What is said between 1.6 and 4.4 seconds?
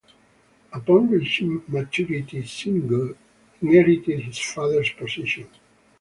maturity, Sigurd inherited his